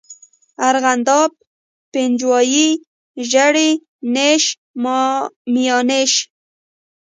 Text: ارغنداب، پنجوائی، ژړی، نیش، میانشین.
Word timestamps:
ارغنداب، 0.69 1.31
پنجوائی، 1.93 2.67
ژړی، 3.29 3.71
نیش، 4.13 4.43
میانشین. 5.53 6.21